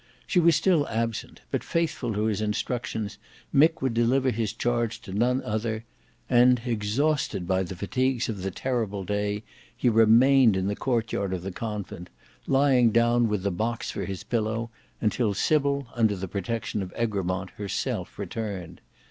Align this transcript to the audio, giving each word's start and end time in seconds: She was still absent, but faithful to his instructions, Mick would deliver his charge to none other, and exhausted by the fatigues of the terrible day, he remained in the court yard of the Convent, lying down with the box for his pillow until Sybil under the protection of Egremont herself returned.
She 0.25 0.39
was 0.39 0.55
still 0.55 0.87
absent, 0.87 1.41
but 1.51 1.63
faithful 1.63 2.11
to 2.15 2.23
his 2.23 2.41
instructions, 2.41 3.19
Mick 3.53 3.83
would 3.83 3.93
deliver 3.93 4.31
his 4.31 4.51
charge 4.51 4.99
to 5.01 5.13
none 5.13 5.43
other, 5.43 5.85
and 6.27 6.59
exhausted 6.65 7.47
by 7.47 7.61
the 7.61 7.75
fatigues 7.75 8.27
of 8.27 8.41
the 8.41 8.49
terrible 8.49 9.03
day, 9.03 9.43
he 9.77 9.89
remained 9.89 10.57
in 10.57 10.65
the 10.65 10.75
court 10.75 11.13
yard 11.13 11.33
of 11.33 11.43
the 11.43 11.51
Convent, 11.51 12.09
lying 12.47 12.89
down 12.89 13.27
with 13.29 13.43
the 13.43 13.51
box 13.51 13.91
for 13.91 14.05
his 14.05 14.23
pillow 14.23 14.71
until 15.01 15.35
Sybil 15.35 15.85
under 15.93 16.15
the 16.15 16.27
protection 16.27 16.81
of 16.81 16.91
Egremont 16.97 17.51
herself 17.51 18.17
returned. 18.17 18.81